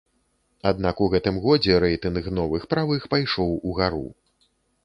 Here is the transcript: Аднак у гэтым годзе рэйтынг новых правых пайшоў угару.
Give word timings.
Аднак 0.69 1.03
у 1.07 1.09
гэтым 1.15 1.37
годзе 1.43 1.77
рэйтынг 1.85 2.31
новых 2.39 2.65
правых 2.75 3.07
пайшоў 3.15 3.55
угару. 3.69 4.05